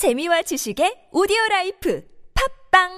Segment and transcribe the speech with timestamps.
[0.00, 2.02] 재미와 지식의 오디오 life
[2.72, 2.88] 팟빵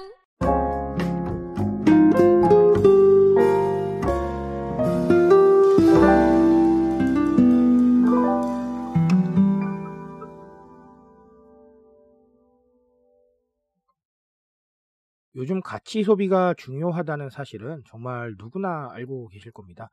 [15.35, 19.89] 요즘 가치 소비가 중요하다는 사실은 정말 누구나 알고 계실 겁니다.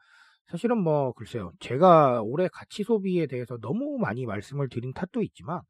[0.47, 1.51] 사실은 뭐 글쎄요.
[1.59, 5.63] 제가 올해 가치 소비에 대해서 너무 많이 말씀을 드린 탓도 있지만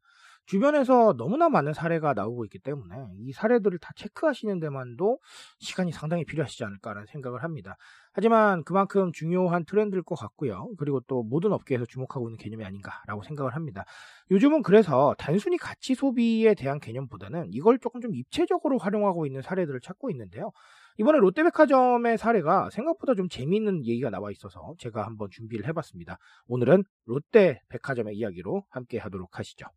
[0.45, 5.19] 주변에서 너무나 많은 사례가 나오고 있기 때문에 이 사례들을 다 체크하시는 데만도
[5.59, 7.77] 시간이 상당히 필요하시지 않을까라는 생각을 합니다.
[8.13, 10.69] 하지만 그만큼 중요한 트렌드일 것 같고요.
[10.77, 13.85] 그리고 또 모든 업계에서 주목하고 있는 개념이 아닌가라고 생각을 합니다.
[14.31, 20.11] 요즘은 그래서 단순히 가치 소비에 대한 개념보다는 이걸 조금 좀 입체적으로 활용하고 있는 사례들을 찾고
[20.11, 20.51] 있는데요.
[20.97, 26.17] 이번에 롯데백화점의 사례가 생각보다 좀 재미있는 얘기가 나와 있어서 제가 한번 준비를 해봤습니다.
[26.47, 29.67] 오늘은 롯데백화점의 이야기로 함께 하도록 하시죠.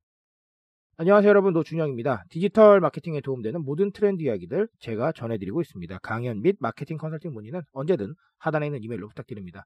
[0.97, 2.23] 안녕하세요 여러분 노준영입니다.
[2.31, 5.99] 디지털 마케팅에 도움되는 모든 트렌드 이야기들 제가 전해드리고 있습니다.
[6.05, 9.65] 강연 및 마케팅 컨설팅 문의는 언제든 하단에 있는 이메일로 부탁드립니다.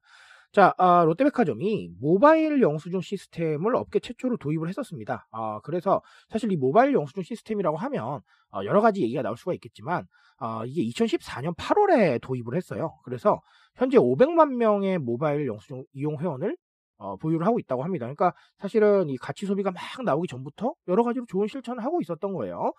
[0.51, 5.27] 자, 아, 롯데백화점이 모바일 영수증 시스템을 업계 최초로 도입을 했었습니다.
[5.31, 10.07] 아, 그래서 사실 이 모바일 영수증 시스템이라고 하면 어, 여러 가지 얘기가 나올 수가 있겠지만
[10.39, 12.97] 어, 이게 2014년 8월에 도입을 했어요.
[13.03, 13.39] 그래서
[13.75, 16.57] 현재 500만 명의 모바일 영수증 이용 회원을
[16.99, 18.05] 어, 보유를 하고 있다고 합니다.
[18.05, 22.73] 그러니까 사실은 이 가치 소비가 막 나오기 전부터 여러 가지로 좋은 실천을 하고 있었던 거예요.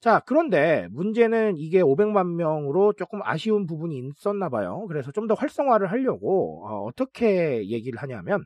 [0.00, 4.86] 자, 그런데 문제는 이게 500만 명으로 조금 아쉬운 부분이 있었나 봐요.
[4.88, 8.44] 그래서 좀 더 활성화를 하려고 어, 떻게 얘기를 하냐면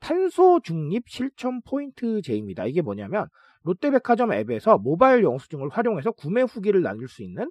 [0.00, 2.66] 탄소 중립 실천 포인트 제입니다.
[2.66, 3.26] 이게 뭐냐면
[3.64, 7.50] 롯데백화점 앱에서 모바일 영수증을 활용해서 구매 후기를 나눌 수 있는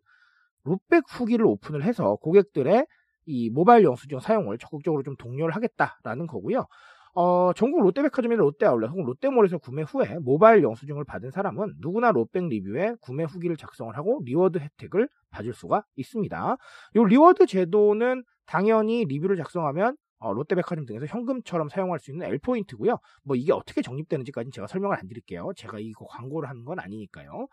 [0.63, 2.85] 롯백 후기를 오픈을 해서 고객들의
[3.25, 6.65] 이 모바일 영수증 사용을 적극적으로 좀 독려를 하겠다라는 거고요.
[7.13, 12.95] 어, 전국 롯데백화점이나 롯데아울렛 혹은 롯데몰에서 구매 후에 모바일 영수증을 받은 사람은 누구나 롯백 리뷰에
[13.01, 16.57] 구매 후기를 작성을 하고 reward 혜택을 받을 수가 있습니다.
[16.95, 22.97] 이 reward 제도는 당연히 리뷰를 작성하면 어, 롯데백화점 등에서 현금처럼 사용할 수 있는 L포인트고요.
[23.23, 25.51] 뭐 이게 어떻게 적립되는지까지는 제가 설명을 안 드릴게요.
[25.55, 27.47] 제가 이거 광고를 하는 건 아니니까요.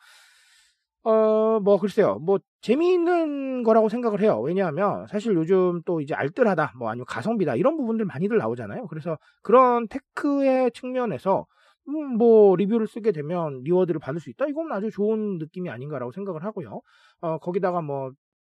[1.04, 2.19] 어, 뭐, 글쎄요.
[2.19, 4.41] 뭐, 재미있는 거라고 생각을 해요.
[4.41, 8.86] 왜냐하면, 사실 요즘 또 이제 알뜰하다, 뭐, 아니면 가성비다, 이런 부분들 많이들 나오잖아요.
[8.88, 11.47] 그래서 그런 테크의 측면에서,
[11.88, 14.47] 음, 뭐, 리뷰를 쓰게 되면 reward를 받을 수 있다?
[14.48, 16.81] 이건 아주 좋은 느낌이 아닌가라고 생각을 하고요.
[17.20, 18.10] 어, 거기다가 뭐,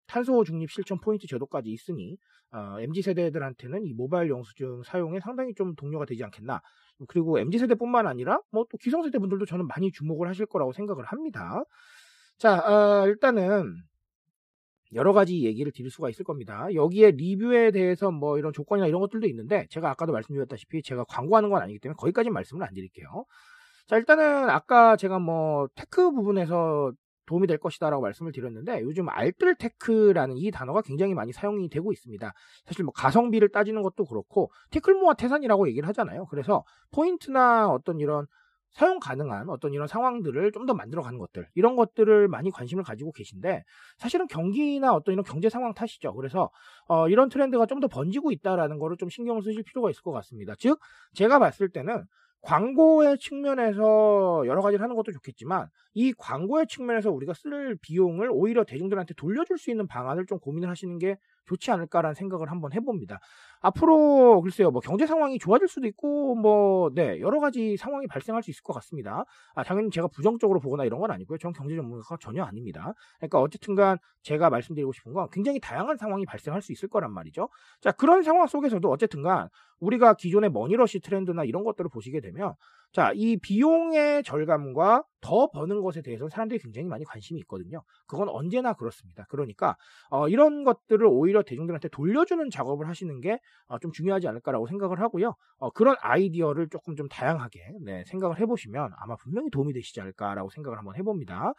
[0.08, 2.16] 탄소 중립 실천 포인트 제도까지 있으니,
[2.52, 6.62] 어, MZ세대들한테는 이 모바일 영수증 사용에 상당히 좀 독려가 되지 않겠나.
[7.08, 11.64] 그리고 MZ세대뿐만 아니라, 뭐, 또 기성세대 분들도 저는 많이 주목을 하실 거라고 생각을 합니다.
[12.38, 13.76] 자, 어, 일단은
[14.94, 16.68] 여러 가지 얘기를 드릴 수가 있을 겁니다.
[16.74, 21.62] 여기에 리뷰에 대해서 뭐 이런 조건이나 이런 것들도 있는데 제가 아까도 말씀드렸다시피 제가 광고하는 건
[21.62, 23.26] 아니기 때문에 거기까지 말씀을 안 드릴게요.
[23.88, 26.92] 자, 일단은 아까 제가 뭐 테크 부분에서
[27.26, 32.34] 도움이 될 것이다라고 말씀을 드렸는데 요즘 알뜰 테크라는 이 단어가 굉장히 많이 사용이 되고 있습니다.
[32.66, 36.26] 사실 뭐 가성비를 따지는 것도 그렇고 티끌 모아 태산이라고 얘기를 하잖아요.
[36.28, 38.28] 그래서 포인트나 어떤 이런
[38.76, 43.64] 사용 가능한 어떤 이런 상황들을 좀 더 만들어가는 것들 이런 것들을 많이 관심을 가지고 계신데
[43.98, 46.14] 사실은 경기나 어떤 이런 경제 상황 탓이죠.
[46.16, 46.50] 그래서
[46.88, 50.54] 어, 이런 트렌드가 좀 더 번지고 있다라는 거를 좀 신경을 쓰실 필요가 있을 것 같습니다.
[50.60, 50.80] 즉
[51.14, 52.04] 제가 봤을 때는
[52.42, 59.14] 광고의 측면에서 여러 가지를 하는 것도 좋겠지만 이 광고의 측면에서 우리가 쓸 비용을 오히려 대중들한테
[59.16, 63.20] 돌려줄 수 있는 방안을 좀 고민을 하시는 게 좋지 않을까라는 생각을 한번 해봅니다.
[63.62, 68.52] 앞으로 글쎄요, 뭐 경제 상황이 좋아질 수도 있고 뭐 네, 여러 가지 상황이 발생할 수
[68.52, 69.26] 있을 것 같습니다.
[69.56, 71.38] 아, 당연히 제가 부정적으로 보거나 이런 건 아니고요.
[71.38, 72.94] 전 경제 전문가가 전혀 아닙니다.
[73.18, 77.50] 그러니까 어쨌든간 제가 말씀드리고 싶은 건 굉장히 다양한 상황이 발생할 수 있을 거란 말이죠.
[77.82, 82.54] 자, 그런 상황 속에서도 어쨌든간 우리가 기존의 머니러시 트렌드나 이런 것들을 보시게 되면
[82.96, 87.84] 자, 이 비용의 절감과 더 버는 것에 대해서 사람들이 굉장히 많이 관심이 있거든요.
[88.08, 89.26] 그건 언제나 그렇습니다.
[89.28, 89.76] 그러니까
[90.10, 93.36] 어, 이런 것들을 오히려 대중들한테 돌려주는 작업을 하시는 게좀
[93.68, 95.36] 어, 중요하지 않을까라고 생각을 하고요.
[95.58, 100.78] 어, 그런 아이디어를 조금 좀 다양하게 네, 생각을 해보시면 아마 분명히 도움이 되시지 않을까라고 생각을
[100.78, 101.52] 한번 해봅니다.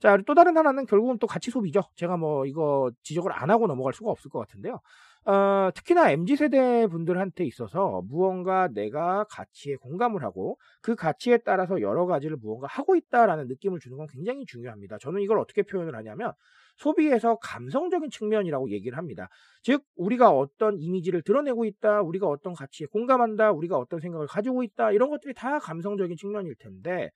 [0.00, 1.82] 자, 또 다른 하나는 결국은 또 가치 소비죠.
[1.96, 4.80] 제가 뭐 이거 지적을 안 하고 넘어갈 수가 없을 것 같은데요.
[5.24, 12.36] 어, 특히나 MZ세대 분들한테 있어서 무언가 내가 가치에 공감을 하고 그 가치에 따라서 여러 가지를
[12.40, 14.98] 무언가 하고 있다라는 느낌을 주는 건 굉장히 중요합니다.
[14.98, 16.32] 저는 이걸 어떻게 표현을 하냐면
[16.78, 19.28] 소비에서 감성적인 측면이라고 얘기를 합니다.
[19.62, 24.92] 즉, 우리가 어떤 이미지를 드러내고 있다, 우리가 어떤 가치에 공감한다, 우리가 어떤 생각을 가지고 있다,
[24.92, 27.10] 이런 것들이 다 감성적인 측면일 텐데,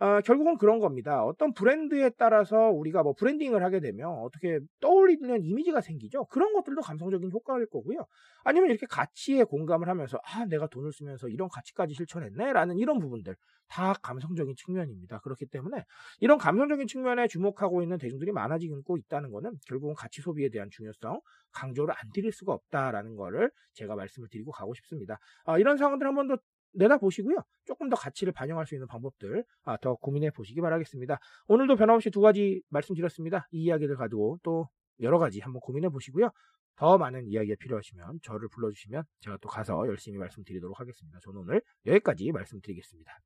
[0.00, 1.22] 어, 결국은 그런 겁니다.
[1.24, 6.24] 어떤 브랜드에 따라서 우리가 뭐 브랜딩을 하게 되면 어떻게 떠올리는 이미지가 생기죠.
[6.26, 8.06] 그런 것들도 감성적인 효과일 거고요.
[8.42, 13.36] 아니면 이렇게 가치에 공감을 하면서 아 내가 돈을 쓰면서 이런 가치까지 실천했네라는 이런 부분들
[13.68, 15.18] 다 감성적인 측면입니다.
[15.20, 15.84] 그렇기 때문에
[16.20, 21.20] 이런 감성적인 측면에 주목하고 있는 대중들이 많아지고 있다는 것은 결국은 가치 소비에 대한 중요성
[21.52, 25.18] 강조를 안 드릴 수가 없다라는 거를 제가 말씀을 드리고 가고 싶습니다.
[25.44, 26.38] 아, 이런 상황들 한 번 더
[26.72, 27.36] 내다보시고요.
[27.64, 31.18] 조금 더 가치를 반영할 수 있는 방법들 아, 더 고민해 보시기 바라겠습니다.
[31.48, 33.48] 오늘도 변함없이 두 가지 말씀드렸습니다.
[33.52, 34.68] 이 이야기를 가지고 또
[35.00, 36.30] 여러 가지 한번 고민해 보시고요.
[36.76, 41.18] 더 많은 이야기가 필요하시면 저를 불러주시면 제가 또 가서 열심히 말씀드리도록 하겠습니다.
[41.22, 43.18] 저는 오늘 여기까지 말씀드리겠습니다.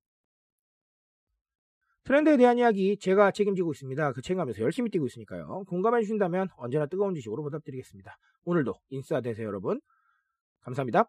[2.04, 4.12] 트렌드에 대한 이야기 제가 책임지고 있습니다.
[4.12, 5.64] 그 책임감에서 열심히 뛰고 있으니까요.
[5.68, 8.16] 공감해 주신다면 언제나 뜨거운 지식으로 보답드리겠습니다.
[8.44, 9.80] 오늘도 인싸 되세요 여러분.
[10.60, 11.08] 감사합니다.